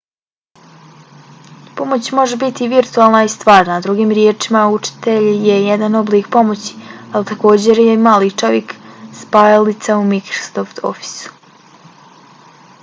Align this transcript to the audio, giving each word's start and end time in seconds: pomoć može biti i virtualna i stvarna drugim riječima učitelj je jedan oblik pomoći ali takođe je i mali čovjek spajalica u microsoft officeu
pomoć 1.79 2.07
može 2.19 2.37
biti 2.43 2.63
i 2.67 2.69
virtualna 2.71 3.19
i 3.25 3.29
stvarna 3.33 3.75
drugim 3.87 4.13
riječima 4.19 4.63
učitelj 4.77 5.27
je 5.49 5.57
jedan 5.65 5.97
oblik 5.99 6.29
pomoći 6.37 6.73
ali 7.11 7.27
takođe 7.33 7.75
je 7.81 7.95
i 7.97 8.01
mali 8.07 8.31
čovjek 8.43 8.73
spajalica 9.21 9.99
u 9.99 10.07
microsoft 10.15 10.81
officeu 10.93 11.93